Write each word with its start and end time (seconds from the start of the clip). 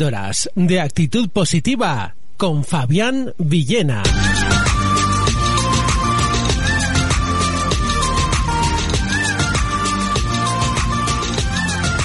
Píldoras 0.00 0.48
de 0.54 0.80
actitud 0.80 1.28
positiva 1.28 2.14
con 2.38 2.64
Fabián 2.64 3.34
Villena. 3.36 4.02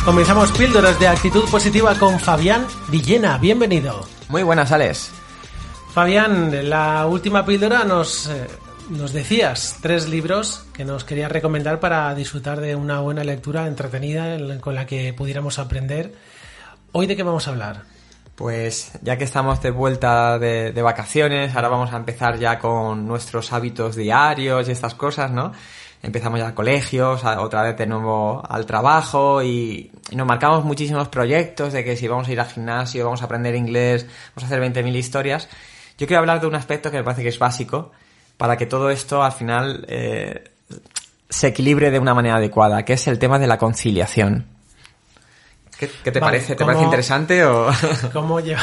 Comenzamos 0.03 0.52
Píldoras 0.52 1.00
de 1.00 1.08
actitud 1.08 1.45
positiva 1.50 1.95
con 1.95 2.20
Fabián 2.20 2.67
Villena. 2.89 3.38
Bienvenido. 3.39 4.05
Muy 4.30 4.44
buenas, 4.44 4.72
Alex. 4.72 5.09
Fabián, 5.94 6.69
la 6.69 7.08
última 7.08 7.45
píldora 7.45 7.86
nos, 7.86 8.28
eh, 8.28 8.47
nos 8.89 9.14
decías 9.14 9.78
tres 9.81 10.08
libros 10.08 10.66
que 10.73 10.86
nos 10.86 11.03
querías 11.06 11.31
recomendar 11.31 11.80
para 11.80 12.14
disfrutar 12.14 12.59
de 12.62 12.75
una 12.75 13.00
buena 13.00 13.23
lectura 13.23 13.66
entretenida 13.67 14.36
en- 14.36 14.59
con 14.59 14.75
la 14.75 14.86
que 14.86 15.14
pudiéramos 15.14 15.58
aprender. 15.58 16.14
¿Hoy 16.91 17.08
de 17.08 17.16
qué 17.16 17.23
vamos 17.23 17.47
a 17.47 17.52
hablar? 17.52 17.94
Pues 18.36 18.91
ya 19.02 19.17
que 19.17 19.23
estamos 19.23 19.61
de 19.61 19.72
vuelta 19.72 20.38
de, 20.38 20.81
vacaciones, 20.81 21.55
ahora 21.55 21.69
vamos 21.69 21.94
a 21.94 21.97
empezar 21.97 22.38
ya 22.38 22.59
con 22.59 23.08
nuestros 23.08 23.53
hábitos 23.53 23.95
diarios 23.95 24.67
y 24.67 24.72
estas 24.72 24.94
cosas, 24.94 25.31
¿no? 25.31 25.53
Empezamos 26.03 26.39
ya 26.39 26.53
colegios, 26.53 27.23
a- 27.23 27.39
otra 27.41 27.63
vez 27.63 27.78
de 27.78 27.88
nuevo 27.88 28.44
al 28.47 28.66
trabajo 28.66 29.41
y, 29.41 29.89
y 30.11 30.16
nos 30.17 30.28
marcamos 30.28 30.66
muchísimos 30.66 31.08
proyectos 31.08 31.72
de 31.73 31.83
que 31.86 31.95
si 31.95 32.08
vamos 32.09 32.28
a 32.28 32.31
ir 32.33 32.39
al 32.41 32.47
gimnasio, 32.47 33.06
vamos 33.06 33.22
a 33.22 33.25
aprender 33.25 33.56
inglés, 33.56 34.06
vamos 34.36 34.44
a 34.44 34.45
hacer 34.47 34.59
20.000 34.59 34.95
historias. 34.95 35.47
Yo 35.97 36.06
quiero 36.06 36.19
hablar 36.19 36.41
de 36.41 36.47
un 36.47 36.56
aspecto 36.56 36.91
que 36.91 36.97
me 36.97 37.03
parece 37.03 37.23
que 37.23 37.30
es 37.30 37.39
básico 37.39 37.91
para 38.38 38.58
que 38.58 38.66
todo 38.66 38.89
esto 38.89 39.23
al 39.23 39.31
final 39.31 39.86
eh, 39.88 40.52
se 41.30 41.47
equilibre 41.47 41.89
de 41.89 42.00
una 42.00 42.13
manera 42.13 42.36
adecuada, 42.36 42.83
que 42.83 42.94
es 42.94 43.08
el 43.08 43.17
tema 43.17 43.39
de 43.39 43.47
la 43.47 43.58
conciliación. 43.58 44.45
¿Qué, 45.88 45.91
qué 46.05 46.11
te 46.11 46.19
Vale, 46.19 46.31
parece? 46.38 46.53
¿Te 46.53 46.58
¿cómo- 46.58 46.67
parece 46.67 46.83
interesante 46.86 47.45
o...? 47.45 47.69
¿Cómo, 48.14 48.39
lleva- 48.39 48.61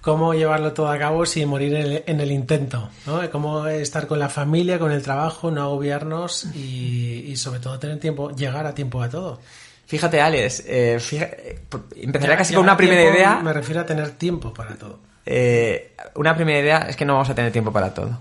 cómo 0.00 0.34
llevarlo 0.34 0.72
todo 0.72 0.88
a 0.90 0.98
cabo 0.98 1.26
sin 1.26 1.48
morir 1.48 1.74
en 1.74 1.82
el, 1.82 2.04
en 2.06 2.20
el 2.20 2.30
intento? 2.32 2.88
¿no? 3.06 3.28
Cómo 3.30 3.66
estar 3.66 4.06
con 4.06 4.18
la 4.18 4.28
familia, 4.28 4.78
con 4.78 4.92
el 4.92 5.02
trabajo, 5.02 5.50
no 5.50 5.62
agobiarnos 5.62 6.46
y, 6.54 7.24
y 7.28 7.36
sobre 7.36 7.60
todo 7.60 7.78
tener 7.78 7.98
tiempo, 8.00 8.30
llegar 8.34 8.66
a 8.66 8.74
tiempo 8.74 9.02
a 9.02 9.08
todo. 9.08 9.40
Fíjate, 9.86 10.20
Alex, 10.20 10.60
eh, 10.66 10.98
eh, 11.12 11.58
empezaría 11.96 12.34
Ya- 12.34 12.38
casi 12.38 12.54
con 12.54 12.62
una 12.62 12.76
primera 12.76 13.00
tiempo 13.02 13.18
idea. 13.18 13.40
Me 13.42 13.52
refiero 13.52 13.80
a 13.80 13.86
tener 13.86 14.10
tiempo 14.12 14.54
para 14.54 14.74
todo. 14.76 15.00
eh, 15.26 15.94
una 16.14 16.34
primera 16.36 16.58
idea 16.60 16.78
es 16.88 16.96
que 16.96 17.04
no 17.04 17.14
vamos 17.14 17.28
a 17.30 17.34
tener 17.34 17.50
tiempo 17.52 17.72
para 17.72 17.92
todo. 17.92 18.18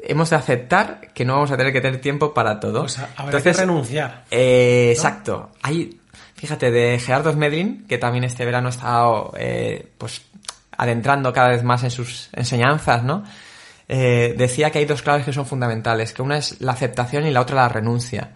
Hemos 0.00 0.30
de 0.30 0.36
aceptar 0.36 1.12
que 1.12 1.24
no 1.24 1.32
vamos 1.34 1.50
a 1.50 1.56
tener 1.56 1.72
que 1.72 1.80
tener 1.80 2.00
tiempo 2.00 2.32
para 2.32 2.60
todo. 2.60 2.82
O 2.82 2.88
sea, 2.88 3.08
habrá 3.16 3.42
que 3.42 3.52
renunciar. 3.52 4.24
eh, 4.30 4.92
Exacto. 4.94 5.50
Hay, 5.62 5.98
fíjate, 6.38 6.70
de 6.70 6.98
Gerardo 7.00 7.32
Smedlin, 7.32 7.84
que 7.88 7.98
también 7.98 8.24
este 8.24 8.44
verano 8.44 8.68
ha 8.68 8.70
estado, 8.70 9.32
eh, 9.36 9.90
pues, 9.98 10.22
adentrando 10.70 11.32
cada 11.32 11.48
vez 11.48 11.64
más 11.64 11.82
en 11.82 11.90
sus 11.90 12.30
enseñanzas, 12.32 13.02
¿no? 13.02 13.24
Eh, 13.88 14.34
decía 14.38 14.70
que 14.70 14.78
hay 14.78 14.84
dos 14.84 15.02
claves 15.02 15.24
que 15.24 15.32
son 15.32 15.46
fundamentales, 15.46 16.12
que 16.12 16.22
una 16.22 16.36
es 16.36 16.60
la 16.60 16.72
aceptación 16.72 17.26
y 17.26 17.32
la 17.32 17.40
otra 17.40 17.56
la 17.56 17.68
renuncia. 17.68 18.30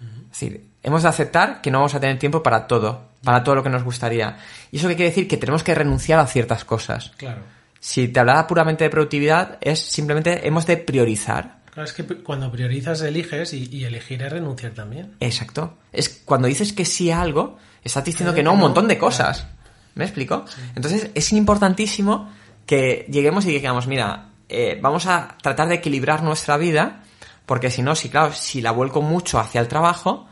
Es 0.00 0.40
decir, 0.40 0.66
hemos 0.82 1.02
de 1.02 1.08
aceptar 1.08 1.62
que 1.62 1.70
no 1.70 1.78
vamos 1.78 1.94
a 1.94 2.00
tener 2.00 2.18
tiempo 2.18 2.42
para 2.42 2.66
todo, 2.66 3.08
para 3.24 3.42
todo 3.42 3.54
lo 3.54 3.62
que 3.62 3.70
nos 3.70 3.84
gustaría. 3.84 4.36
¿Y 4.70 4.76
eso 4.76 4.88
qué 4.88 4.96
quiere 4.96 5.08
decir? 5.08 5.26
Que 5.26 5.38
tenemos 5.38 5.62
que 5.62 5.74
renunciar 5.74 6.20
a 6.20 6.26
ciertas 6.26 6.66
cosas. 6.66 7.12
Claro. 7.16 7.40
Si 7.80 8.08
te 8.08 8.20
hablaba 8.20 8.46
puramente 8.46 8.84
de 8.84 8.90
productividad, 8.90 9.56
es 9.62 9.80
simplemente 9.80 10.46
hemos 10.46 10.66
de 10.66 10.76
priorizar. 10.76 11.55
Claro, 11.76 11.90
es 11.90 11.92
que 11.92 12.06
cuando 12.22 12.50
priorizas 12.50 13.02
eliges 13.02 13.52
y, 13.52 13.68
y 13.70 13.84
elegir 13.84 14.22
es 14.22 14.32
renunciar 14.32 14.72
también. 14.72 15.14
Exacto. 15.20 15.76
Es 15.92 16.22
cuando 16.24 16.48
dices 16.48 16.72
que 16.72 16.86
sí 16.86 17.10
a 17.10 17.20
algo, 17.20 17.58
estás 17.84 18.02
diciendo 18.02 18.34
que 18.34 18.42
no 18.42 18.48
a 18.48 18.52
un 18.54 18.60
montón 18.60 18.88
de 18.88 18.94
claro. 18.94 19.08
cosas. 19.08 19.46
¿Me 19.94 20.04
explico? 20.04 20.46
Entonces 20.74 21.10
es 21.14 21.32
importantísimo 21.34 22.32
que 22.64 23.04
lleguemos 23.10 23.44
y 23.44 23.50
digamos, 23.50 23.88
mira, 23.88 24.30
eh, 24.48 24.78
vamos 24.80 25.04
a 25.04 25.36
tratar 25.42 25.68
de 25.68 25.74
equilibrar 25.74 26.22
nuestra 26.22 26.56
vida, 26.56 27.02
porque 27.44 27.70
si 27.70 27.82
no, 27.82 27.94
si 27.94 28.08
claro, 28.08 28.32
si 28.32 28.62
la 28.62 28.70
vuelco 28.70 29.02
mucho 29.02 29.38
hacia 29.38 29.60
el 29.60 29.68
trabajo, 29.68 30.26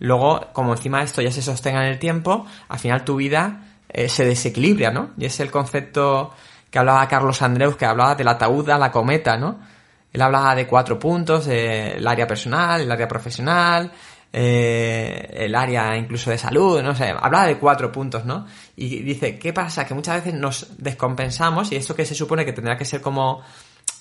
luego, 0.00 0.48
como 0.52 0.72
encima 0.72 1.04
esto 1.04 1.22
ya 1.22 1.30
se 1.30 1.42
sostenga 1.42 1.84
en 1.84 1.92
el 1.92 2.00
tiempo, 2.00 2.44
al 2.68 2.80
final 2.80 3.04
tu 3.04 3.14
vida 3.14 3.76
eh, 3.88 4.08
se 4.08 4.24
desequilibra, 4.24 4.90
¿no? 4.90 5.10
Y 5.16 5.26
es 5.26 5.38
el 5.38 5.52
concepto 5.52 6.34
que 6.72 6.80
hablaba 6.80 7.06
Carlos 7.06 7.40
Andreus, 7.40 7.76
que 7.76 7.86
hablaba 7.86 8.16
del 8.16 8.26
ataúd 8.26 8.68
a 8.70 8.78
la 8.78 8.90
cometa, 8.90 9.36
¿no? 9.36 9.77
Él 10.12 10.20
hablaba 10.22 10.54
de 10.54 10.66
cuatro 10.66 10.98
puntos, 10.98 11.46
eh, 11.48 11.96
el 11.96 12.06
área 12.06 12.26
personal, 12.26 12.80
el 12.80 12.90
área 12.90 13.06
profesional, 13.06 13.92
eh, 14.32 15.30
el 15.32 15.54
área 15.54 15.96
incluso 15.96 16.30
de 16.30 16.38
salud, 16.38 16.82
no 16.82 16.94
sé, 16.94 17.08
hablaba 17.10 17.46
de 17.46 17.58
cuatro 17.58 17.90
puntos, 17.90 18.24
¿no? 18.24 18.46
Y 18.76 19.00
dice, 19.02 19.38
¿qué 19.38 19.52
pasa? 19.52 19.86
Que 19.86 19.94
muchas 19.94 20.16
veces 20.16 20.34
nos 20.38 20.66
descompensamos 20.78 21.72
y 21.72 21.76
esto 21.76 21.94
que 21.94 22.04
se 22.04 22.14
supone 22.14 22.44
que 22.44 22.52
tendrá 22.52 22.76
que 22.76 22.84
ser 22.84 23.00
como, 23.00 23.42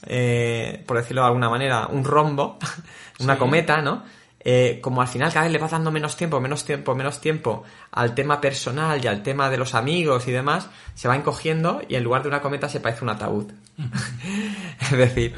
eh, 0.05 0.83
por 0.85 0.97
decirlo 0.97 1.21
de 1.21 1.27
alguna 1.27 1.49
manera, 1.49 1.87
un 1.87 2.03
rombo, 2.03 2.57
una 3.19 3.33
Sí. 3.33 3.39
cometa, 3.39 3.81
¿no? 3.81 4.03
Eh, 4.49 4.79
como 4.81 5.01
al 5.01 5.07
final 5.09 5.33
cada 5.33 5.43
vez 5.45 5.51
le 5.51 5.57
vas 5.59 5.71
dando 5.71 5.91
menos 5.91 6.15
tiempo, 6.15 6.39
menos 6.39 6.63
tiempo, 6.63 6.95
menos 6.95 7.19
tiempo 7.19 7.63
al 7.91 8.13
tema 8.15 8.39
personal 8.39 9.03
y 9.03 9.07
al 9.07 9.21
tema 9.21 9.49
de 9.49 9.57
los 9.57 9.75
amigos 9.75 10.27
y 10.27 10.31
demás, 10.31 10.69
se 10.93 11.07
va 11.09 11.15
encogiendo 11.17 11.81
y 11.89 11.95
en 11.95 12.03
lugar 12.03 12.21
de 12.21 12.29
una 12.29 12.41
cometa 12.41 12.69
se 12.69 12.79
parece 12.79 13.03
un 13.03 13.09
ataúd. 13.09 13.51
es 14.81 14.91
decir. 14.91 15.35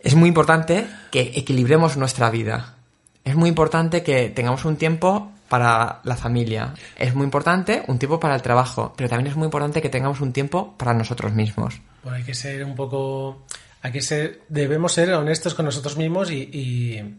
Es 0.00 0.14
muy 0.14 0.28
importante 0.28 0.86
que 1.10 1.32
equilibremos 1.34 1.96
nuestra 1.96 2.30
vida. 2.30 2.76
Es 3.24 3.36
muy 3.36 3.48
importante 3.48 4.02
que 4.02 4.30
tengamos 4.30 4.64
un 4.64 4.76
tiempo 4.76 5.32
para 5.48 6.00
la 6.04 6.16
familia. 6.16 6.74
Es 6.98 7.14
muy 7.14 7.24
importante 7.24 7.82
un 7.86 7.98
tiempo 7.98 8.18
para 8.18 8.34
el 8.34 8.42
trabajo. 8.42 8.94
Pero 8.96 9.10
también 9.10 9.28
es 9.28 9.36
muy 9.36 9.44
importante 9.44 9.82
que 9.82 9.90
tengamos 9.90 10.20
un 10.20 10.32
tiempo 10.32 10.74
para 10.78 10.94
nosotros 10.94 11.32
mismos. 11.32 11.80
Bueno, 12.02 12.16
hay 12.16 12.24
que 12.24 12.34
ser 12.34 12.64
un 12.64 12.74
poco. 12.74 13.44
Hay 13.82 13.92
que 13.92 14.00
ser. 14.00 14.42
Debemos 14.48 14.92
ser 14.92 15.12
honestos 15.12 15.54
con 15.54 15.66
nosotros 15.66 15.96
mismos 15.96 16.30
y, 16.30 16.36
y, 16.52 17.16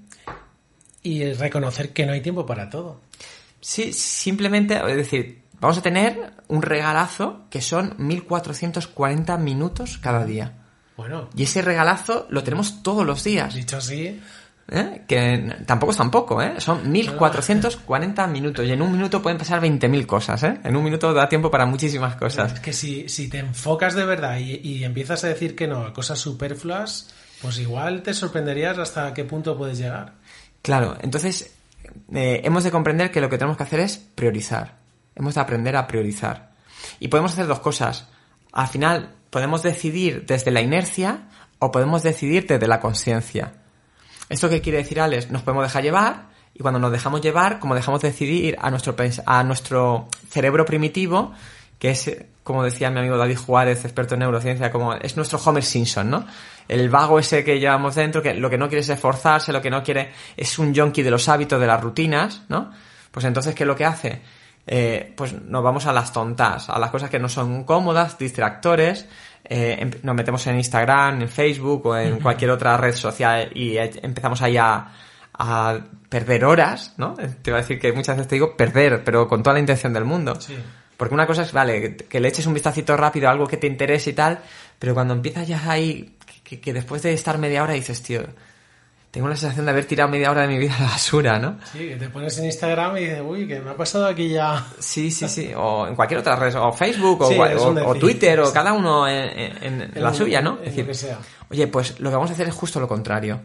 y 1.04 1.32
reconocer 1.34 1.94
que 1.94 2.06
no 2.06 2.14
hay 2.14 2.22
tiempo 2.22 2.46
para 2.46 2.70
todo. 2.70 3.02
Sí, 3.62 3.94
simplemente, 3.94 4.76
es 4.76 4.98
decir, 4.98 5.44
vamos 5.60 5.78
a 5.78 5.82
tener 5.82 6.34
un 6.48 6.64
regalazo 6.64 7.46
que 7.50 7.62
son 7.62 7.94
1440 7.98 9.38
minutos 9.38 10.00
cada 10.00 10.26
día. 10.26 10.63
Bueno, 10.96 11.30
Y 11.36 11.44
ese 11.44 11.62
regalazo 11.62 12.28
lo 12.30 12.44
tenemos 12.44 12.84
todos 12.84 13.06
los 13.06 13.24
días. 13.24 13.54
dicho 13.54 13.78
así, 13.78 14.22
¿eh? 14.70 15.02
Que 15.08 15.56
tampoco 15.66 15.92
es 15.92 15.98
tampoco, 15.98 16.42
¿eh? 16.42 16.56
Son 16.60 16.92
1440 16.92 18.28
minutos. 18.28 18.66
Y 18.66 18.72
en 18.72 18.82
un 18.82 18.92
minuto 18.92 19.22
pueden 19.22 19.38
pasar 19.38 19.62
20.000 19.62 20.06
cosas, 20.06 20.44
¿eh? 20.44 20.60
En 20.64 20.76
un 20.76 20.84
minuto 20.84 21.14
da 21.14 21.28
tiempo 21.28 21.50
para 21.50 21.66
muchísimas 21.66 22.16
cosas. 22.16 22.54
es 22.54 22.60
que 22.60 22.74
si, 22.74 23.10
si 23.10 23.28
te 23.28 23.40
enfocas 23.40 23.96
de 23.96 24.06
verdad 24.06 24.38
y, 24.38 24.60
y 24.64 24.84
empiezas 24.84 25.24
a 25.24 25.28
decir 25.28 25.56
que 25.56 25.68
no 25.68 25.86
a 25.86 25.94
cosas 25.94 26.20
superfluas, 26.20 27.14
pues 27.42 27.60
igual 27.60 28.04
te 28.04 28.14
sorprenderías 28.14 28.78
hasta 28.78 29.14
qué 29.14 29.26
punto 29.26 29.58
puedes 29.58 29.78
llegar. 29.78 30.14
Claro, 30.62 30.96
entonces 31.02 31.54
eh, 32.14 32.42
hemos 32.44 32.64
de 32.64 32.72
comprender 32.72 33.12
que 33.12 33.22
lo 33.22 33.30
que 33.30 33.38
tenemos 33.38 33.58
que 33.58 33.64
hacer 33.64 33.80
es 33.82 33.98
priorizar. 33.98 34.78
Hemos 35.16 35.36
de 35.36 35.42
aprender 35.42 35.76
a 35.76 35.88
priorizar. 35.88 36.54
Y 37.00 37.08
podemos 37.08 37.34
hacer 37.34 37.48
dos 37.48 37.60
cosas. 37.60 38.08
Al 38.54 38.68
final, 38.68 39.16
podemos 39.30 39.64
decidir 39.64 40.26
desde 40.26 40.52
la 40.52 40.62
inercia 40.62 41.28
o 41.60 41.72
podemos 41.72 42.04
decidir 42.04 42.46
desde 42.46 42.68
la 42.68 42.80
conciencia. 42.80 43.54
¿Esto 44.30 44.50
qué 44.50 44.62
quiere 44.62 44.78
decir, 44.78 45.02
Alex? 45.02 45.32
Nos 45.32 45.42
podemos 45.42 45.66
dejar 45.66 45.84
llevar 45.84 46.30
y 46.54 46.60
cuando 46.60 46.80
nos 46.80 46.92
dejamos 46.92 47.22
llevar, 47.22 47.60
como 47.60 47.74
dejamos 47.74 48.02
decidir 48.02 48.56
a 48.62 48.70
nuestro, 48.70 48.96
a 49.26 49.44
nuestro 49.44 50.08
cerebro 50.30 50.66
primitivo, 50.66 51.34
que 51.80 51.90
es, 51.90 52.16
como 52.44 52.64
decía 52.64 52.92
mi 52.92 53.00
amigo 53.00 53.18
David 53.18 53.38
Juárez, 53.38 53.84
experto 53.86 54.14
en 54.14 54.20
neurociencia, 54.20 54.72
como 54.72 54.94
es 54.94 55.18
nuestro 55.18 55.40
Homer 55.44 55.64
Simpson, 55.64 56.10
¿no? 56.12 56.26
El 56.68 56.90
vago 56.90 57.18
ese 57.18 57.44
que 57.44 57.60
llevamos 57.60 57.96
dentro, 57.96 58.22
que 58.22 58.36
lo 58.36 58.50
que 58.52 58.58
no 58.58 58.70
quiere 58.70 58.82
es 58.82 58.90
esforzarse, 58.90 59.52
lo 59.52 59.62
que 59.62 59.72
no 59.72 59.84
quiere 59.84 60.12
es 60.38 60.60
un 60.60 60.74
yonki 60.74 61.02
de 61.02 61.12
los 61.12 61.28
hábitos, 61.28 61.60
de 61.60 61.68
las 61.68 61.82
rutinas, 61.82 62.44
¿no? 62.50 62.72
Pues 63.12 63.26
entonces, 63.26 63.56
¿qué 63.56 63.64
es 63.64 63.68
lo 63.68 63.76
que 63.76 63.86
hace? 63.86 64.22
Eh, 64.68 65.14
pues 65.16 65.34
nos 65.42 65.64
vamos 65.64 65.86
a 65.86 65.94
las 65.94 66.14
tontas, 66.14 66.70
a 66.70 66.80
las 66.80 66.90
cosas 66.92 67.10
que 67.10 67.20
no 67.20 67.28
son 67.30 67.64
cómodas, 67.64 68.18
distractores, 68.18 69.08
eh, 69.44 69.78
em- 69.80 69.92
nos 70.04 70.16
metemos 70.16 70.46
en 70.48 70.56
Instagram, 70.58 71.22
en 71.22 71.30
Facebook 71.30 71.86
o 71.88 71.98
en 71.98 72.20
cualquier 72.20 72.52
otra 72.52 72.78
red 72.78 72.96
social 72.96 73.50
y 73.54 73.78
eh, 73.78 73.92
empezamos 74.02 74.42
ahí 74.42 74.56
a, 74.58 74.88
a 75.34 75.78
perder 76.10 76.46
horas, 76.46 76.94
¿no? 76.98 77.14
Te 77.16 77.50
iba 77.50 77.58
a 77.58 77.62
decir 77.62 77.80
que 77.80 77.92
muchas 77.92 78.16
veces 78.16 78.30
te 78.30 78.36
digo 78.36 78.56
perder, 78.56 79.04
pero 79.04 79.28
con 79.28 79.44
toda 79.44 79.56
la 79.56 79.60
intención 79.60 79.92
del 79.94 80.06
mundo. 80.06 80.40
Sí. 80.40 80.56
Porque 80.96 81.14
una 81.16 81.26
cosa 81.28 81.42
es, 81.42 81.52
vale, 81.52 81.98
que, 81.98 82.20
le 82.20 82.28
eches 82.30 82.46
un 82.46 82.54
vistacito 82.54 82.96
rápido 82.96 83.28
a 83.28 83.32
algo 83.32 83.48
que 83.48 83.58
te 83.58 83.68
interese 83.68 84.12
y 84.12 84.14
tal, 84.14 84.40
pero 84.80 84.94
cuando 84.94 85.14
empiezas 85.14 85.48
ya 85.48 85.60
ahí, 85.70 86.16
que- 86.44 86.62
que 86.62 86.72
después 86.72 87.02
de 87.02 87.14
estar 87.14 87.38
media 87.40 87.64
hora 87.64 87.74
dices, 87.74 88.02
tío, 88.04 88.22
tengo 89.14 89.28
la 89.28 89.36
sensación 89.36 89.66
de 89.66 89.72
haber 89.72 89.86
tirado 89.86 90.10
media 90.10 90.32
hora 90.32 90.42
de 90.42 90.48
mi 90.48 90.58
vida 90.58 90.76
a 90.76 90.82
la 90.82 90.88
basura, 90.90 91.38
¿no? 91.38 91.58
Sí, 91.72 91.88
que 91.90 91.98
te 91.98 92.10
pones 92.10 92.36
en 92.40 92.46
Instagram 92.46 92.98
y 92.98 93.02
dices, 93.02 93.22
uy, 93.24 93.48
que 93.48 93.60
me 93.60 93.70
ha 93.70 93.76
pasado 93.78 94.08
aquí 94.08 94.28
ya. 94.30 94.66
Sí, 94.80 95.12
sí, 95.12 95.30
sí. 95.30 95.52
O 95.56 95.86
en 95.86 95.94
cualquier 95.96 96.20
otra 96.22 96.36
red, 96.36 96.56
o 96.56 96.72
Facebook, 96.74 97.22
o, 97.22 97.30
Sí, 97.30 98.00
Twitter, 98.00 98.40
o 98.40 98.52
cada 98.52 98.74
uno 98.74 99.08
en, 99.08 99.30
en- 99.62 99.92
en 99.96 100.04
la 100.04 100.12
suya, 100.16 100.42
¿no? 100.42 100.54
en 100.54 100.58
Es 100.58 100.66
lo 100.66 100.66
decir, 100.72 100.88
que 100.88 100.94
sea. 100.96 101.20
oye, 101.52 101.68
pues 101.68 102.00
lo 102.00 102.10
que 102.10 102.16
vamos 102.16 102.32
a 102.32 102.34
hacer 102.34 102.48
es 102.48 102.56
justo 102.56 102.80
lo 102.80 102.88
contrario. 102.88 103.40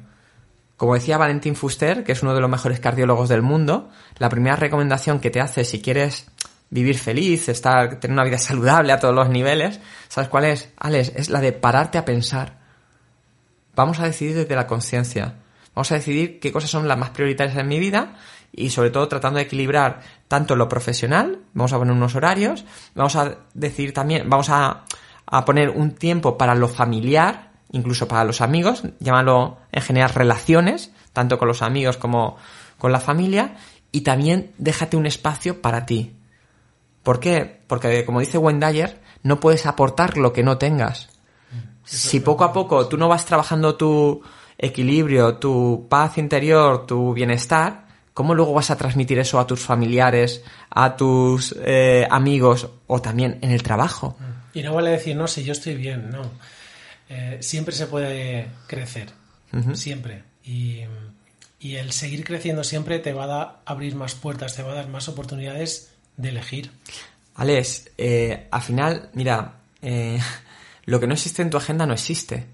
Como 0.79 0.95
decía 0.95 1.19
Valentín 1.19 1.55
Fuster, 1.55 2.03
que 2.03 2.13
es 2.13 2.23
uno 2.23 2.35
de 2.35 2.41
los 2.41 2.49
mejores 2.49 2.81
cardiólogos 2.81 3.29
del 3.29 3.43
mundo, 3.43 3.91
la 4.17 4.31
primera 4.31 4.57
recomendación 4.57 5.21
que 5.21 5.29
te 5.29 5.43
hace 5.43 5.65
si 5.67 5.83
quieres 5.83 6.29
vivir 6.71 6.97
feliz, 6.99 7.47
estar, 7.51 8.01
tener 8.01 8.15
una 8.15 8.25
vida 8.25 8.39
saludable 8.39 8.93
a 8.93 9.01
todos 9.01 9.15
los 9.15 9.29
niveles, 9.29 9.81
¿sabes 10.09 10.31
cuál 10.31 10.47
es? 10.47 10.71
Alex, 10.79 11.13
es 11.15 11.29
la 11.29 11.41
de 11.43 11.53
pararte 11.53 11.99
a 11.99 12.07
pensar. 12.07 12.57
Vamos 13.75 13.99
a 14.01 14.05
decidir 14.05 14.35
desde 14.35 14.55
la 14.57 14.67
conciencia. 14.67 15.35
Vamos 15.79 15.93
a 15.93 15.95
decidir 15.95 16.41
qué 16.41 16.51
cosas 16.51 16.71
son 16.71 16.89
las 16.89 16.99
más 16.99 17.11
prioritarias 17.11 17.57
en 17.57 17.69
mi 17.69 17.79
vida 17.79 18.17
y 18.53 18.71
sobre 18.71 18.91
todo 18.91 19.07
tratando 19.07 19.37
de 19.37 19.45
equilibrar 19.45 20.01
tanto 20.27 20.57
lo 20.57 20.69
profesional, 20.69 21.39
vamos 21.55 21.73
a 21.73 21.79
poner 21.79 21.95
unos 21.95 22.17
horarios, 22.17 22.65
vamos 22.97 23.15
a 23.15 23.37
decidir 23.55 23.95
también, 23.95 24.29
vamos 24.29 24.51
a, 24.51 24.83
a 25.25 25.45
poner 25.45 25.71
un 25.71 25.93
tiempo 25.93 26.37
para 26.37 26.57
lo 26.57 26.67
familiar, 26.67 27.53
incluso 27.71 28.09
para 28.09 28.25
los 28.25 28.41
amigos, 28.41 28.83
llámalo 28.99 29.59
en 29.71 29.81
general 29.81 30.11
relaciones, 30.11 30.91
tanto 31.13 31.39
con 31.39 31.47
los 31.47 31.63
amigos 31.63 31.97
como 31.97 32.39
con 32.77 32.91
la 32.91 32.99
familia, 32.99 33.55
y 33.93 34.01
también 34.01 34.51
déjate 34.59 34.97
un 34.97 35.07
espacio 35.07 35.63
para 35.63 35.87
ti. 35.87 36.17
¿Por 37.05 37.21
qué? 37.21 37.61
Porque 37.69 38.05
como 38.05 38.19
dice 38.19 38.37
Wendayer, 38.37 39.01
no 39.23 39.39
puedes 39.39 39.65
aportar 39.65 40.19
lo 40.19 40.33
que 40.33 40.43
no 40.43 40.59
tengas. 40.59 41.09
Si 41.85 42.19
poco 42.19 42.43
a 42.43 42.53
poco 42.53 42.89
tú 42.89 42.97
no 42.97 43.07
vas 43.07 43.27
trabajando 43.27 43.77
tu 43.77 44.25
equilibrio, 44.59 45.37
tu 45.37 45.87
paz 45.89 46.19
interior, 46.19 46.87
tu 46.87 47.15
bienestar, 47.15 47.87
¿cómo 48.13 48.35
luego 48.35 48.53
vas 48.53 48.71
a 48.71 48.77
transmitir 48.77 49.19
eso 49.21 49.39
a 49.39 49.47
tus 49.47 49.61
familiares, 49.61 50.43
a 50.71 50.97
tus 50.97 51.55
eh, 51.65 52.07
amigos 52.11 52.69
o 52.89 53.01
también 53.01 53.39
en 53.43 53.53
el 53.53 53.63
trabajo? 53.63 54.17
Y 54.53 54.63
no 54.63 54.75
vale 54.75 54.91
decir, 54.91 55.15
no, 55.15 55.29
si 55.29 55.45
yo 55.45 55.53
estoy 55.53 55.75
bien, 55.77 56.11
no. 56.11 56.23
Eh, 57.09 57.39
siempre 57.41 57.75
se 57.75 57.87
puede 57.87 58.49
crecer, 58.67 59.11
siempre. 59.75 60.25
Y, 60.45 60.81
y 61.61 61.77
el 61.77 61.93
seguir 61.93 62.25
creciendo 62.25 62.65
siempre 62.65 62.99
te 62.99 63.13
va 63.13 63.25
a 63.25 63.27
dar- 63.29 63.57
abrir 63.65 63.95
más 63.95 64.15
puertas, 64.15 64.57
te 64.57 64.63
va 64.63 64.73
a 64.73 64.75
dar 64.75 64.89
más 64.89 65.09
oportunidades 65.09 65.93
de 66.17 66.31
elegir. 66.31 66.71
Alex, 67.37 67.91
eh, 67.97 68.49
al 68.51 68.63
final, 68.63 69.11
mira, 69.15 69.55
lo 70.87 70.99
que 71.01 71.07
no 71.07 71.15
existe 71.15 71.43
en 71.43 71.51
tu 71.51 71.57
agenda 71.57 71.87
no 71.87 71.95
existe. 71.95 72.47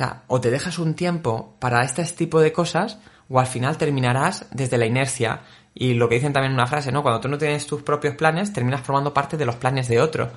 O 0.00 0.02
sea, 0.02 0.22
o 0.28 0.40
te 0.40 0.50
dejas 0.50 0.78
un 0.78 0.94
tiempo 0.94 1.56
para 1.58 1.84
este 1.84 2.02
tipo 2.04 2.40
de 2.40 2.54
cosas, 2.54 2.98
o 3.28 3.38
al 3.38 3.46
final 3.46 3.76
terminarás 3.76 4.46
desde 4.50 4.78
la 4.78 4.86
inercia. 4.86 5.42
Y 5.74 5.92
lo 5.92 6.08
que 6.08 6.14
dicen 6.14 6.32
también 6.32 6.52
en 6.52 6.58
una 6.58 6.66
frase, 6.66 6.90
¿no? 6.90 7.02
Cuando 7.02 7.20
tú 7.20 7.28
no 7.28 7.36
tienes 7.36 7.66
tus 7.66 7.82
propios 7.82 8.14
planes, 8.14 8.50
terminas 8.50 8.80
formando 8.80 9.12
parte 9.12 9.36
de 9.36 9.44
los 9.44 9.56
planes 9.56 9.88
de 9.88 10.00
otro. 10.00 10.30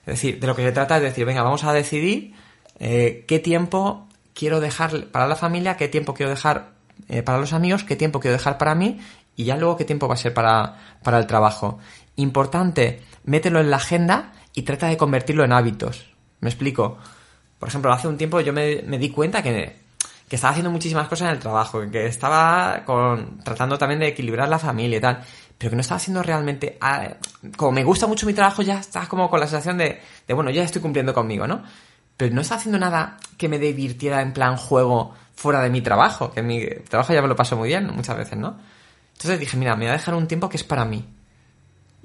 Es 0.00 0.16
decir, 0.16 0.38
de 0.38 0.46
lo 0.46 0.54
que 0.54 0.62
se 0.64 0.72
trata 0.72 0.98
es 0.98 1.02
decir, 1.02 1.24
venga, 1.24 1.42
vamos 1.42 1.64
a 1.64 1.72
decidir 1.72 2.34
eh, 2.78 3.24
qué 3.26 3.38
tiempo 3.38 4.06
quiero 4.34 4.60
dejar 4.60 5.06
para 5.06 5.26
la 5.26 5.34
familia, 5.34 5.78
qué 5.78 5.88
tiempo 5.88 6.12
quiero 6.12 6.28
dejar 6.28 6.72
eh, 7.08 7.22
para 7.22 7.38
los 7.38 7.54
amigos, 7.54 7.84
qué 7.84 7.96
tiempo 7.96 8.20
quiero 8.20 8.36
dejar 8.36 8.58
para 8.58 8.74
mí 8.74 9.00
y 9.34 9.44
ya 9.44 9.56
luego 9.56 9.78
qué 9.78 9.86
tiempo 9.86 10.08
va 10.08 10.14
a 10.14 10.18
ser 10.18 10.34
para, 10.34 10.76
para 11.02 11.16
el 11.16 11.26
trabajo. 11.26 11.78
Importante, 12.16 13.00
mételo 13.24 13.60
en 13.60 13.70
la 13.70 13.76
agenda 13.76 14.34
y 14.52 14.60
trata 14.60 14.88
de 14.88 14.98
convertirlo 14.98 15.42
en 15.42 15.54
hábitos. 15.54 16.10
¿Me 16.40 16.50
explico? 16.50 16.98
Por 17.60 17.68
ejemplo, 17.68 17.92
hace 17.92 18.08
un 18.08 18.16
tiempo 18.16 18.40
yo 18.40 18.54
me, 18.54 18.80
di 18.80 19.10
cuenta 19.10 19.42
que, 19.42 19.76
que 20.26 20.36
estaba 20.36 20.52
haciendo 20.52 20.70
muchísimas 20.70 21.06
cosas 21.08 21.28
en 21.28 21.34
el 21.34 21.38
trabajo, 21.38 21.82
que 21.90 22.06
estaba 22.06 22.82
con, 22.86 23.38
tratando 23.44 23.76
también 23.76 24.00
de 24.00 24.08
equilibrar 24.08 24.48
la 24.48 24.58
familia 24.58 24.96
y 24.96 25.00
tal, 25.00 25.22
pero 25.58 25.68
que 25.68 25.76
no 25.76 25.82
estaba 25.82 25.98
haciendo 25.98 26.22
realmente... 26.22 26.78
ah, 26.80 27.16
como 27.58 27.72
me 27.72 27.84
gusta 27.84 28.06
mucho 28.06 28.26
mi 28.26 28.32
trabajo, 28.32 28.62
ya 28.62 28.80
estás 28.80 29.08
como 29.08 29.28
con 29.28 29.38
la 29.38 29.46
sensación 29.46 29.76
de, 29.76 30.00
bueno, 30.30 30.50
ya 30.50 30.62
estoy 30.62 30.80
cumpliendo 30.80 31.12
conmigo, 31.12 31.46
¿no? 31.46 31.62
Pero 32.16 32.34
no 32.34 32.40
estaba 32.40 32.58
haciendo 32.58 32.78
nada 32.78 33.18
que 33.36 33.46
me 33.46 33.58
divirtiera 33.58 34.22
en 34.22 34.32
plan 34.32 34.56
juego 34.56 35.14
fuera 35.34 35.60
de 35.60 35.68
mi 35.68 35.82
trabajo, 35.82 36.30
que 36.30 36.42
mi 36.42 36.66
trabajo 36.88 37.12
ya 37.12 37.20
me 37.20 37.28
lo 37.28 37.36
paso 37.36 37.58
muy 37.58 37.68
bien 37.68 37.88
muchas 37.94 38.16
veces, 38.16 38.38
¿no? 38.38 38.56
Entonces 39.12 39.38
dije, 39.38 39.58
mira, 39.58 39.76
me 39.76 39.84
voy 39.84 39.90
a 39.90 39.98
dejar 39.98 40.14
un 40.14 40.26
tiempo 40.26 40.48
que 40.48 40.56
es 40.56 40.64
para 40.64 40.86
mí. 40.86 41.04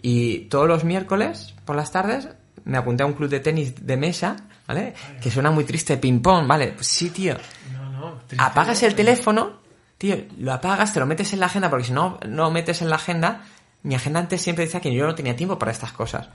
Y 0.01 0.49
todos 0.49 0.67
los 0.67 0.83
miércoles, 0.83 1.53
por 1.63 1.77
las 1.77 1.93
tardes, 1.93 2.27
me 2.65 2.77
apunté 2.77 3.03
a 3.03 3.05
un 3.05 3.13
club 3.13 3.29
de 3.29 3.39
tenis 3.39 3.73
de 3.85 3.97
mesa, 3.97 4.35
¿vale? 4.67 4.93
Que 5.21 5.31
suena 5.31 5.51
muy 5.51 5.63
triste, 5.63 5.97
ping-pong, 5.97 6.47
¿vale? 6.47 6.73
Pues 6.73 6.87
sí, 6.87 7.09
tío. 7.09 7.35
No, 7.73 7.89
no. 7.89 8.13
triste, 8.27 8.43
Apagas 8.43 8.83
el 8.83 8.95
teléfono, 8.95 9.59
tío, 9.97 10.17
lo 10.39 10.51
apagas, 10.51 10.93
te 10.93 10.99
lo 10.99 11.05
metes 11.05 11.33
en 11.33 11.39
la 11.39 11.45
agenda, 11.45 11.69
porque 11.69 11.85
si 11.85 11.93
no 11.93 12.19
no 12.27 12.51
metes 12.51 12.81
en 12.81 12.89
la 12.89 12.95
agenda, 12.95 13.43
mi 13.83 13.95
agenda 13.95 14.19
antes 14.19 14.41
siempre 14.41 14.65
decía 14.65 14.81
que 14.81 14.93
yo 14.93 15.05
no 15.05 15.15
tenía 15.15 15.35
tiempo 15.35 15.59
para 15.59 15.71
estas 15.71 15.91
cosas. 15.91 16.29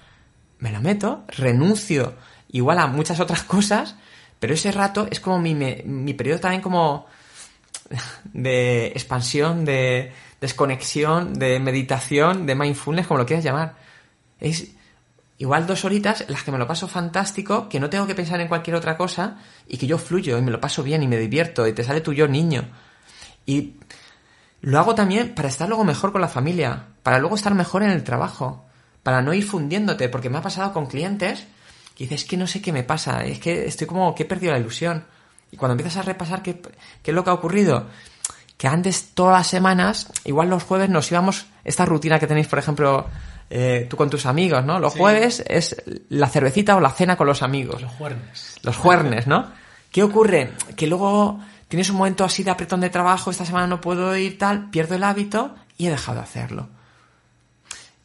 Me 0.58 0.70
lo 0.70 0.80
meto, 0.80 1.24
renuncio 1.28 2.14
igual 2.52 2.78
a 2.78 2.86
muchas 2.86 3.18
otras 3.20 3.42
cosas, 3.42 3.96
pero 4.38 4.54
ese 4.54 4.72
rato 4.72 5.08
es 5.10 5.20
como 5.20 5.38
mi, 5.38 5.54
mi 5.54 6.14
periodo 6.14 6.40
también 6.40 6.62
como 6.62 7.06
de 8.32 8.86
expansión, 8.88 9.64
de 9.64 10.12
desconexión, 10.40 11.34
de 11.34 11.58
meditación, 11.58 12.46
de 12.46 12.54
mindfulness, 12.54 13.06
como 13.06 13.18
lo 13.18 13.26
quieras 13.26 13.44
llamar. 13.44 13.74
Es 14.38 14.70
igual 15.40 15.66
dos 15.66 15.87
horitas 15.87 16.20
en 16.20 16.32
las 16.32 16.42
que 16.42 16.52
me 16.52 16.58
lo 16.58 16.66
paso 16.66 16.87
fantástico, 16.87 17.66
que 17.70 17.81
no 17.81 17.88
tengo 17.88 18.06
que 18.06 18.14
pensar 18.14 18.40
en 18.42 18.48
cualquier 18.48 18.76
otra 18.76 18.98
cosa 18.98 19.38
y 19.66 19.78
que 19.78 19.87
yo 19.87 19.96
fluyo 19.96 20.37
y 20.37 20.42
me 20.42 20.50
lo 20.50 20.60
paso 20.60 20.82
bien 20.82 21.02
y 21.02 21.08
me 21.08 21.16
divierto 21.16 21.66
y 21.66 21.72
te 21.72 21.82
sale 21.82 22.02
tu 22.02 22.12
yo 22.12 22.28
niño. 22.28 22.69
Y 23.46 23.76
lo 24.60 24.78
hago 24.78 24.94
también 24.94 25.34
para 25.34 25.48
estar 25.48 25.66
luego 25.66 25.82
mejor 25.82 26.12
con 26.12 26.20
la 26.20 26.28
familia, 26.28 26.88
para 27.02 27.19
luego 27.19 27.37
estar 27.37 27.54
mejor 27.54 27.82
en 27.82 27.88
el 27.88 28.04
trabajo, 28.04 28.66
para 29.02 29.22
no 29.22 29.32
ir 29.32 29.42
fundiéndote, 29.42 30.10
porque 30.10 30.28
me 30.28 30.37
ha 30.37 30.42
pasado 30.42 30.75
con 30.75 30.84
clientes 30.84 31.47
que 31.94 32.04
dices, 32.04 32.20
es 32.20 32.28
que 32.28 32.37
no 32.37 32.47
sé 32.47 32.61
qué 32.61 32.70
me 32.70 32.82
pasa, 32.82 33.25
es 33.25 33.38
que 33.38 33.64
estoy 33.64 33.87
como 33.87 34.14
que 34.14 34.25
he 34.25 34.26
perdido 34.26 34.52
la 34.52 34.59
ilusión. 34.59 35.06
Y 35.50 35.56
cuando 35.56 35.73
empiezas 35.73 35.97
a 35.97 36.02
repasar 36.02 36.42
qué, 36.42 36.61
qué 37.02 37.12
es 37.12 37.14
lo 37.14 37.25
que 37.25 37.30
ha 37.30 37.35
ocurrido, 37.35 37.87
que 38.59 38.68
antes 38.68 39.14
todas 39.14 39.38
las 39.38 39.47
semanas, 39.47 40.12
igual 40.26 40.50
los 40.50 40.64
jueves 40.64 40.90
nos 40.90 41.11
íbamos, 41.11 41.47
esta 41.64 41.87
rutina 41.87 42.18
que 42.18 42.26
tenéis, 42.26 42.47
por 42.47 42.59
ejemplo, 42.59 43.09
eh, 43.50 43.87
tú 43.90 43.97
con 43.97 44.09
tus 44.09 44.26
amigos, 44.26 44.64
¿no? 44.64 44.78
Los 44.78 44.92
Sí. 44.95 44.99
jueves 45.00 45.42
es 45.47 45.83
la 46.09 46.28
cervecita 46.28 46.76
o 46.76 46.80
la 46.80 46.90
cena 46.90 47.16
con 47.16 47.26
los 47.26 47.42
amigos 47.42 47.83
Los 47.83 47.92
juernes. 47.92 48.54
los 48.62 48.76
juernes, 48.76 49.26
¿no? 49.26 49.50
¿Qué 49.90 50.02
ocurre? 50.04 50.52
Que 50.76 50.87
luego 50.87 51.40
tienes 51.69 51.90
un 51.90 51.97
momento 51.97 52.25
así 52.25 52.42
de 52.45 52.50
apretón 52.52 52.80
de 52.80 52.90
trabajo, 52.90 53.30
esta 53.30 53.45
semana 53.45 53.66
no 53.66 53.80
puedo 53.80 54.16
ir 54.16 54.38
tal, 54.38 54.71
pierdo 54.71 54.95
el 54.95 55.02
hábito 55.04 55.54
y 55.76 55.87
he 55.87 55.90
dejado 55.90 56.19
de 56.19 56.23
hacerlo. 56.25 56.69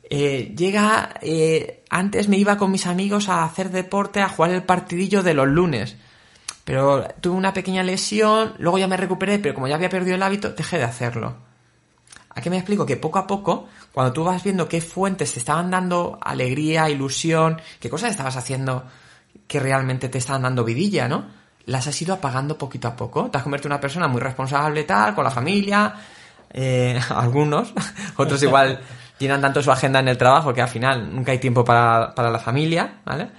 Eh, 0.10 0.54
llega, 0.56 1.16
eh, 1.22 1.84
antes 1.90 2.28
me 2.28 2.38
iba 2.38 2.58
con 2.58 2.72
mis 2.72 2.86
amigos 2.86 3.28
a 3.30 3.44
hacer 3.44 3.72
deporte, 3.72 4.22
a 4.22 4.30
jugar 4.30 4.52
el 4.52 4.64
partidillo 4.64 5.24
de 5.24 5.34
los 5.34 5.48
lunes. 5.48 5.96
Pero 6.64 7.08
tuve 7.22 7.36
una 7.36 7.54
pequeña 7.54 7.84
lesión, 7.84 8.54
luego 8.58 8.78
ya 8.78 8.88
me 8.88 8.98
recuperé, 8.98 9.40
pero 9.40 9.54
como 9.54 9.68
ya 9.68 9.76
había 9.76 9.90
perdido 9.90 10.16
el 10.16 10.24
hábito, 10.24 10.50
dejé 10.52 10.78
de 10.78 10.84
hacerlo. 10.84 11.38
¿A 12.36 12.42
qué 12.42 12.50
me 12.50 12.58
explico? 12.58 12.86
Que 12.86 12.98
poco 12.98 13.18
a 13.18 13.26
poco, 13.26 13.70
cuando 13.94 14.12
tú 14.12 14.26
vas 14.26 14.44
viendo 14.44 14.68
qué 14.68 14.82
fuentes 14.82 15.32
te 15.32 15.40
estaban 15.40 15.72
dando 15.72 16.20
alegría, 16.22 16.90
ilusión, 16.90 17.62
qué 17.80 17.90
cosas 17.90 18.12
estabas 18.12 18.36
haciendo 18.36 18.84
que 19.48 19.60
realmente 19.60 20.10
te 20.10 20.18
estaban 20.18 20.42
dando 20.42 20.66
vidilla, 20.66 21.08
¿no? 21.08 21.26
Las 21.66 21.88
has 21.88 22.02
ido 22.02 22.14
apagando 22.14 22.58
poquito 22.58 22.90
a 22.90 22.96
poco. 22.96 23.30
Te 23.32 23.38
has 23.38 23.44
convertido 23.44 23.70
en 23.70 23.74
una 23.74 23.82
persona 23.82 24.08
muy 24.10 24.20
responsable, 24.20 24.84
tal, 24.84 25.16
con 25.16 25.24
la 25.24 25.32
familia. 25.32 25.96
eh, 26.52 27.00
algunos, 27.10 27.74
otros 28.18 28.44
igual 28.44 28.82
llenan 29.20 29.42
tanto 29.42 29.64
su 29.64 29.72
agenda 29.72 30.00
en 30.00 30.10
el 30.10 30.18
trabajo 30.18 30.54
que 30.54 30.62
al 30.62 30.70
final 30.70 31.16
nunca 31.16 31.32
hay 31.32 31.40
tiempo 31.40 31.64
para, 31.64 32.14
para 32.14 32.30
la 32.30 32.40
familia, 32.40 33.00
¿vale? 33.06 33.30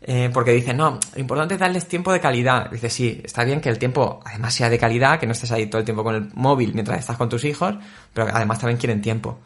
Eh, 0.00 0.30
porque 0.32 0.52
dicen, 0.52 0.76
no, 0.76 0.98
lo 1.14 1.20
importante 1.20 1.54
es 1.54 1.60
darles 1.60 1.88
tiempo 1.88 2.12
de 2.12 2.20
calidad. 2.20 2.70
Dice, 2.70 2.88
sí, 2.88 3.20
está 3.24 3.42
bien 3.44 3.60
que 3.60 3.68
el 3.68 3.78
tiempo 3.78 4.20
además 4.24 4.54
sea 4.54 4.70
de 4.70 4.78
calidad, 4.78 5.18
que 5.18 5.26
no 5.26 5.32
estés 5.32 5.50
ahí 5.50 5.66
todo 5.66 5.80
el 5.80 5.84
tiempo 5.84 6.04
con 6.04 6.14
el 6.14 6.30
móvil 6.34 6.72
mientras 6.72 7.00
estás 7.00 7.16
con 7.16 7.28
tus 7.28 7.44
hijos, 7.44 7.74
pero 8.14 8.28
además 8.32 8.60
también 8.60 8.78
quieren 8.78 9.02
tiempo. 9.02 9.38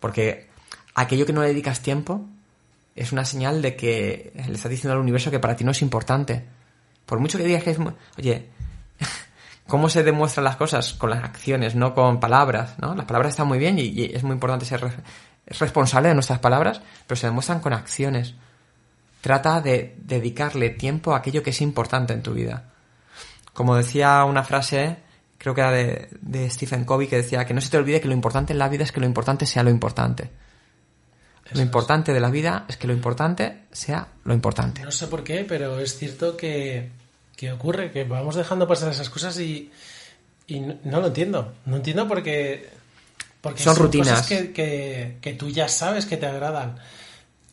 Porque 0.00 0.48
aquello 0.94 1.26
que 1.26 1.32
no 1.32 1.42
le 1.42 1.48
dedicas 1.48 1.80
tiempo 1.80 2.24
es 2.96 3.12
una 3.12 3.24
señal 3.24 3.60
de 3.62 3.76
que 3.76 4.32
le 4.34 4.54
estás 4.54 4.70
diciendo 4.70 4.94
al 4.94 5.00
universo 5.00 5.30
que 5.30 5.38
para 5.40 5.54
ti 5.56 5.62
no 5.64 5.72
es 5.72 5.82
importante. 5.82 6.44
Por 7.04 7.20
mucho 7.20 7.38
que 7.38 7.44
digas 7.44 7.62
que 7.62 7.70
es... 7.72 7.78
Oye, 8.18 8.48
¿cómo 9.66 9.88
se 9.88 10.02
demuestran 10.02 10.44
las 10.44 10.56
cosas? 10.56 10.94
Con 10.94 11.10
las 11.10 11.22
acciones, 11.22 11.74
no 11.74 11.94
con 11.94 12.18
palabras, 12.18 12.74
¿no? 12.80 12.94
Las 12.94 13.04
palabras 13.06 13.30
están 13.34 13.46
muy 13.46 13.58
bien 13.58 13.78
y, 13.78 14.04
es 14.06 14.22
muy 14.24 14.32
importante 14.32 14.64
ser 14.64 14.80
re- 14.80 14.92
responsable 15.46 16.08
de 16.08 16.14
nuestras 16.14 16.38
palabras, 16.38 16.80
pero 17.06 17.16
se 17.20 17.26
demuestran 17.26 17.60
con 17.60 17.72
acciones. 17.72 18.34
Trata 19.20 19.60
de 19.60 19.96
dedicarle 20.00 20.70
tiempo 20.70 21.12
a 21.12 21.18
aquello 21.18 21.42
que 21.42 21.50
es 21.50 21.60
importante 21.60 22.12
en 22.12 22.22
tu 22.22 22.32
vida. 22.34 22.70
Como 23.52 23.74
decía 23.76 24.24
una 24.24 24.44
frase, 24.44 24.96
creo 25.38 25.54
que 25.54 25.60
era 25.60 25.72
de, 25.72 26.08
de 26.20 26.48
Stephen 26.50 26.84
Covey, 26.84 27.08
que 27.08 27.16
decía 27.16 27.44
que 27.44 27.54
no 27.54 27.60
se 27.60 27.70
te 27.70 27.76
olvide 27.76 28.00
que 28.00 28.08
lo 28.08 28.14
importante 28.14 28.52
en 28.52 28.58
la 28.58 28.68
vida 28.68 28.84
es 28.84 28.92
que 28.92 29.00
lo 29.00 29.06
importante 29.06 29.46
sea 29.46 29.62
lo 29.64 29.70
importante. 29.70 30.30
lo 31.52 31.62
importante 31.62 32.12
de 32.12 32.20
la 32.20 32.30
vida 32.30 32.66
es 32.68 32.76
que 32.76 32.86
lo 32.86 32.92
importante 32.92 33.62
sea 33.72 34.08
lo 34.24 34.34
importante. 34.34 34.82
No 34.82 34.92
sé 34.92 35.06
por 35.08 35.24
qué, 35.24 35.44
pero 35.48 35.80
es 35.80 35.96
cierto 35.98 36.36
que, 36.36 36.90
que 37.36 37.50
ocurre, 37.50 37.90
que 37.90 38.04
vamos 38.04 38.36
dejando 38.36 38.68
pasar 38.68 38.90
esas 38.92 39.10
cosas 39.10 39.38
y, 39.40 39.72
y 40.46 40.60
no, 40.60 40.76
no 40.84 41.00
lo 41.00 41.06
entiendo. 41.08 41.54
No 41.66 41.76
entiendo 41.76 42.06
porque, 42.06 42.68
porque 43.40 43.62
Son 43.62 43.74
rutinas. 43.76 44.08
cosas 44.08 44.26
que, 44.26 44.52
que, 44.52 45.16
que 45.20 45.32
tú 45.34 45.48
ya 45.50 45.68
sabes 45.68 46.06
que 46.06 46.16
te 46.16 46.26
agradan. 46.26 46.78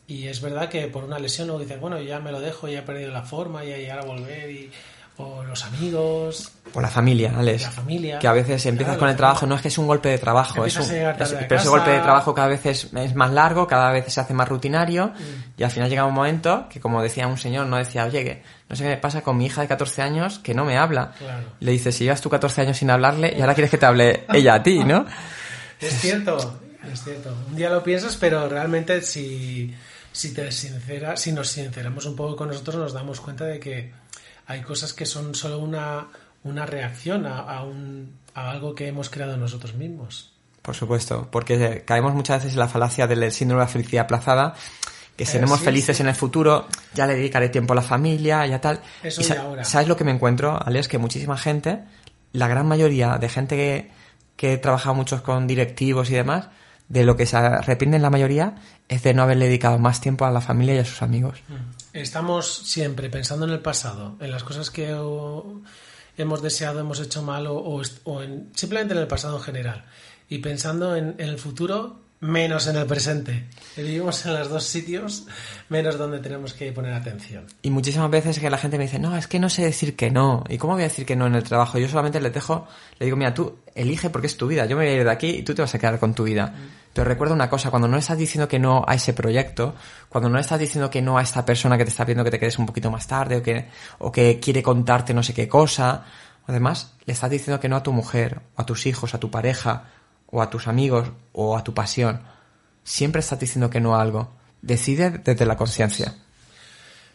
Y 0.08 0.28
es 0.28 0.40
verdad 0.40 0.68
que 0.68 0.86
por 0.88 1.04
una 1.04 1.18
lesión 1.18 1.48
luego 1.48 1.60
dices, 1.62 1.80
bueno, 1.80 2.00
ya 2.00 2.20
me 2.20 2.30
lo 2.32 2.40
dejo, 2.40 2.68
ya 2.68 2.78
he 2.80 2.82
perdido 2.82 3.10
la 3.10 3.22
forma, 3.22 3.64
y 3.64 3.88
ahora 3.90 4.04
volver, 4.04 4.48
y, 4.50 4.70
o 5.18 5.42
los 5.44 5.64
amigos, 5.64 6.52
Por 6.72 6.82
la 6.82 6.90
familia, 6.90 7.32
Alex. 7.36 7.62
La 7.62 7.70
familia. 7.70 8.18
Que 8.18 8.28
a 8.28 8.32
veces 8.32 8.66
empiezas 8.66 8.92
Claro, 8.96 9.00
con 9.00 9.08
el 9.08 9.16
trabajo, 9.16 9.46
no 9.46 9.54
es 9.56 9.62
que 9.62 9.68
es 9.68 9.78
un 9.78 9.86
golpe 9.86 10.10
de 10.10 10.18
trabajo, 10.18 10.64
es 10.66 10.76
un- 10.76 10.82
a 10.82 10.86
llegar 10.92 11.22
es- 11.22 11.32
a 11.32 11.38
pero 11.48 11.56
ese 11.60 11.68
golpe 11.70 11.90
de 11.90 12.00
trabajo 12.00 12.34
cada 12.34 12.48
vez 12.48 12.66
es, 12.66 12.92
es 12.94 13.14
más 13.14 13.32
largo, 13.32 13.66
cada 13.66 13.90
vez 13.92 14.12
se 14.12 14.20
hace 14.20 14.34
más 14.34 14.46
rutinario 14.48 15.06
Mm. 15.08 15.54
y 15.60 15.62
al 15.64 15.70
final 15.70 15.88
llega 15.88 16.04
un 16.04 16.12
momento 16.14 16.66
que 16.68 16.78
como 16.80 17.02
decía 17.02 17.26
un 17.28 17.38
señor, 17.38 17.66
no 17.66 17.76
decía, 17.78 18.04
oye, 18.04 18.22
que 18.24 18.42
no 18.68 18.76
sé 18.76 18.82
qué 18.84 18.88
me 18.90 18.96
pasa 18.98 19.22
con 19.22 19.38
mi 19.38 19.46
hija 19.46 19.62
de 19.62 19.68
14 19.68 20.02
años 20.02 20.38
que 20.38 20.52
no 20.54 20.64
me 20.66 20.76
habla. 20.76 21.12
Claro. 21.18 21.44
Le 21.60 21.72
dices, 21.72 21.94
si 21.96 22.04
llevas 22.04 22.20
tú 22.20 22.28
14 22.28 22.60
años 22.60 22.76
sin 22.76 22.90
hablarle 22.90 23.34
y 23.36 23.40
ahora 23.40 23.54
quieres 23.54 23.70
que 23.70 23.78
te 23.78 23.86
hable 23.86 24.24
ella 24.34 24.54
a 24.54 24.62
ti, 24.62 24.84
¿no? 24.84 25.06
Es 25.80 25.98
cierto, 26.00 26.60
es 26.92 27.02
cierto. 27.04 27.34
Un 27.48 27.56
día 27.56 27.70
lo 27.70 27.82
piensas, 27.82 28.16
pero 28.16 28.48
realmente 28.50 29.00
si, 29.02 29.74
si 30.16 30.32
te 30.32 30.50
sincera, 30.50 31.16
si 31.16 31.30
nos 31.32 31.48
sinceramos 31.48 32.06
un 32.06 32.16
poco 32.16 32.36
con 32.36 32.48
nosotros, 32.48 32.76
nos 32.76 32.92
damos 32.94 33.20
cuenta 33.20 33.44
de 33.44 33.60
que 33.60 33.92
hay 34.46 34.62
cosas 34.62 34.92
que 34.94 35.04
son 35.04 35.34
solo 35.34 35.58
una, 35.58 36.06
una 36.44 36.64
reacción 36.64 37.26
a, 37.26 37.40
a 37.40 37.62
un, 37.64 38.16
a 38.34 38.50
algo 38.50 38.74
que 38.74 38.88
hemos 38.88 39.10
creado 39.10 39.36
nosotros 39.36 39.74
mismos. 39.74 40.32
Por 40.62 40.74
supuesto, 40.74 41.28
porque 41.30 41.84
caemos 41.86 42.14
muchas 42.14 42.38
veces 42.38 42.54
en 42.54 42.60
la 42.60 42.68
falacia 42.68 43.06
del 43.06 43.30
síndrome 43.30 43.60
de 43.60 43.66
la 43.66 43.72
felicidad 43.72 44.04
aplazada, 44.04 44.54
que 45.16 45.26
seremos 45.26 45.58
sí, 45.58 45.64
felices 45.66 45.96
sí. 45.98 46.02
en 46.02 46.08
el 46.08 46.14
futuro, 46.14 46.66
ya 46.94 47.06
le 47.06 47.14
dedicaré 47.14 47.50
tiempo 47.50 47.74
a 47.74 47.76
la 47.76 47.82
familia, 47.82 48.46
ya 48.46 48.60
tal. 48.60 48.80
Eso 49.02 49.20
Y 49.20 49.24
y 49.24 49.26
sa- 49.28 49.42
ahora. 49.42 49.64
¿Sabes 49.64 49.86
lo 49.86 49.96
que 49.96 50.04
me 50.04 50.12
encuentro, 50.12 50.58
Alex? 50.64 50.88
Que 50.88 50.96
muchísima 50.98 51.36
gente, 51.36 51.80
la 52.32 52.48
gran 52.48 52.66
mayoría 52.66 53.18
de 53.18 53.28
gente 53.28 53.54
que, 53.56 53.90
que 54.36 54.54
he 54.54 54.58
trabajado 54.58 54.94
muchos 54.94 55.20
con 55.20 55.46
directivos 55.46 56.10
y 56.10 56.14
demás, 56.14 56.48
de 56.88 57.04
lo 57.04 57.16
que 57.16 57.26
se 57.26 57.36
arrepienten 57.36 58.02
la 58.02 58.10
mayoría 58.10 58.54
es 58.88 59.02
de 59.02 59.12
no 59.14 59.22
haberle 59.22 59.46
dedicado 59.46 59.78
más 59.78 60.00
tiempo 60.00 60.24
a 60.24 60.30
la 60.30 60.40
familia 60.40 60.74
y 60.76 60.78
a 60.78 60.84
sus 60.84 61.02
amigos. 61.02 61.38
Estamos 61.92 62.46
siempre 62.64 63.10
pensando 63.10 63.44
en 63.46 63.52
el 63.52 63.60
pasado, 63.60 64.16
en 64.20 64.30
las 64.30 64.44
cosas 64.44 64.70
que 64.70 64.90
hemos 66.16 66.42
deseado, 66.42 66.80
hemos 66.80 67.00
hecho 67.00 67.22
mal 67.22 67.46
o, 67.46 67.56
o 68.04 68.22
en- 68.22 68.50
simplemente 68.54 68.94
en 68.94 69.00
el 69.00 69.06
pasado 69.06 69.36
en 69.38 69.42
general. 69.42 69.84
Y 70.28 70.38
pensando 70.38 70.96
en, 70.96 71.14
en 71.18 71.28
el 71.28 71.38
futuro, 71.38 72.00
menos 72.20 72.66
en 72.66 72.76
el 72.76 72.86
presente. 72.86 73.46
Vivimos 73.76 74.24
en 74.24 74.34
los 74.34 74.48
dos 74.48 74.64
sitios, 74.64 75.26
menos 75.68 75.98
donde 75.98 76.18
tenemos 76.18 76.54
que 76.54 76.72
poner 76.72 76.94
atención. 76.94 77.46
Y 77.62 77.70
muchísimas 77.70 78.10
veces 78.10 78.38
que 78.38 78.48
la 78.48 78.58
gente 78.58 78.78
me 78.78 78.84
dice, 78.84 78.98
no, 78.98 79.16
es 79.16 79.26
que 79.26 79.38
no 79.38 79.48
sé 79.48 79.62
decir 79.62 79.96
que 79.96 80.10
no. 80.10 80.44
¿Y 80.48 80.58
cómo 80.58 80.74
voy 80.74 80.82
a 80.82 80.88
decir 80.88 81.04
que 81.04 81.16
no 81.16 81.26
en 81.26 81.34
el 81.34 81.42
trabajo? 81.42 81.78
Yo 81.78 81.88
solamente 81.88 82.20
les 82.20 82.32
dejo, 82.32 82.66
le 82.98 83.06
digo, 83.06 83.16
mira, 83.16 83.34
tú 83.34 83.58
elige 83.74 84.10
porque 84.10 84.26
es 84.26 84.36
tu 84.36 84.46
vida. 84.46 84.66
Yo 84.66 84.76
me 84.76 84.84
voy 84.84 84.94
a 84.94 84.96
ir 84.96 85.04
de 85.04 85.10
aquí 85.10 85.28
y 85.28 85.42
tú 85.42 85.54
te 85.54 85.62
vas 85.62 85.74
a 85.74 85.78
quedar 85.78 85.98
con 85.98 86.14
tu 86.14 86.24
vida. 86.24 86.54
Pero 86.92 87.06
recuerda 87.06 87.34
una 87.34 87.50
cosa, 87.50 87.70
cuando 87.70 87.88
no 87.88 87.98
estás 87.98 88.16
diciendo 88.16 88.48
que 88.48 88.58
no 88.58 88.82
a 88.88 88.94
ese 88.94 89.12
proyecto, 89.12 89.74
cuando 90.08 90.30
no 90.30 90.38
estás 90.38 90.58
diciendo 90.58 90.88
que 90.88 91.02
no 91.02 91.18
a 91.18 91.22
esta 91.22 91.44
persona 91.44 91.76
que 91.76 91.84
te 91.84 91.90
está 91.90 92.06
viendo 92.06 92.24
que 92.24 92.30
te 92.30 92.38
quedes 92.38 92.58
un 92.58 92.64
poquito 92.64 92.90
más 92.90 93.06
tarde 93.06 93.36
o 93.36 93.42
que, 93.42 93.68
o 93.98 94.10
que 94.10 94.40
quiere 94.40 94.62
contarte 94.62 95.12
no 95.12 95.22
sé 95.22 95.34
qué 95.34 95.46
cosa, 95.46 96.04
además 96.46 96.94
le 97.04 97.12
estás 97.12 97.28
diciendo 97.28 97.60
que 97.60 97.68
no 97.68 97.76
a 97.76 97.82
tu 97.82 97.92
mujer, 97.92 98.40
o 98.54 98.62
a 98.62 98.64
tus 98.64 98.86
hijos, 98.86 99.14
a 99.14 99.20
tu 99.20 99.30
pareja, 99.30 99.84
o 100.26 100.42
a 100.42 100.50
tus 100.50 100.68
amigos, 100.68 101.10
o 101.32 101.56
a 101.56 101.64
tu 101.64 101.74
pasión. 101.74 102.22
Siempre 102.84 103.20
estás 103.20 103.40
diciendo 103.40 103.70
que 103.70 103.80
no 103.80 103.96
a 103.96 104.02
algo. 104.02 104.32
Decide 104.62 105.10
desde 105.10 105.46
la 105.46 105.56
conciencia. 105.56 106.14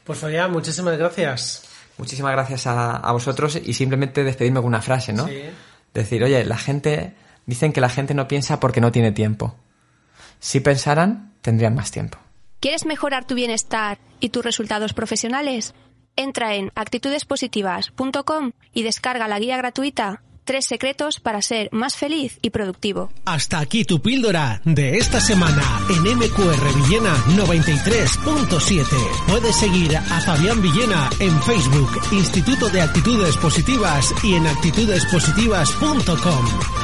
Pues 0.03 0.19
Fabián, 0.19 0.51
muchísimas 0.51 0.97
gracias. 0.97 1.63
Muchísimas 1.97 2.31
gracias 2.31 2.67
a, 2.67 2.97
a 2.97 3.11
vosotros 3.11 3.59
y 3.63 3.73
simplemente 3.73 4.23
despedirme 4.23 4.59
con 4.59 4.67
una 4.67 4.81
frase, 4.81 5.13
¿no? 5.13 5.27
Sí. 5.27 5.43
Decir, 5.93 6.23
oye, 6.23 6.45
la 6.45 6.57
gente, 6.57 7.15
dicen 7.45 7.73
que 7.73 7.81
la 7.81 7.89
gente 7.89 8.13
no 8.13 8.27
piensa 8.27 8.59
porque 8.59 8.81
no 8.81 8.91
tiene 8.91 9.11
tiempo. 9.11 9.55
Si 10.39 10.59
pensaran, 10.59 11.33
tendrían 11.41 11.75
más 11.75 11.91
tiempo. 11.91 12.17
¿Quieres 12.59 12.85
mejorar 12.85 13.25
tu 13.25 13.35
bienestar 13.35 13.99
y 14.19 14.29
tus 14.29 14.43
resultados 14.43 14.93
profesionales? 14.93 15.73
Entra 16.15 16.55
en 16.55 16.71
actitudespositivas.com 16.75 18.51
y 18.73 18.83
descarga 18.83 19.27
la 19.27 19.39
guía 19.39 19.57
gratuita 19.57 20.21
Tres 20.43 20.65
secretos 20.65 21.19
para 21.19 21.41
ser 21.41 21.69
más 21.71 21.95
feliz 21.95 22.39
y 22.41 22.49
productivo. 22.49 23.11
Hasta 23.25 23.59
aquí 23.59 23.85
tu 23.85 24.01
píldora 24.01 24.61
de 24.65 24.97
esta 24.97 25.21
semana 25.21 25.61
en 25.89 26.01
MQR 26.17 26.75
Villena 26.75 27.15
93.7. 27.29 28.85
Puedes 29.27 29.55
seguir 29.55 29.95
a 29.95 30.21
Fabián 30.21 30.61
Villena 30.61 31.09
en 31.19 31.41
Facebook, 31.43 32.01
Instituto 32.11 32.69
de 32.69 32.81
Actitudes 32.81 33.37
Positivas 33.37 34.13
y 34.23 34.33
en 34.35 34.47
actitudespositivas.com. 34.47 36.80